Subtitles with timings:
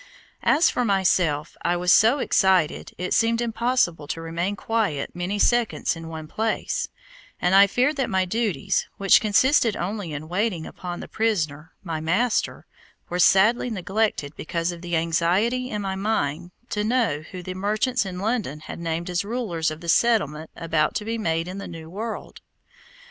[0.41, 5.95] As for myself, I was so excited it seemed impossible to remain quiet many seconds
[5.95, 6.89] in one place,
[7.39, 11.99] and I fear that my duties, which consisted only in waiting upon the prisoner, my
[12.01, 12.65] master,
[13.09, 18.03] were sadly neglected because of the anxiety in my mind to know who the merchants
[18.03, 21.67] in London had named as rulers of the settlement about to be made in the
[21.67, 22.41] new world.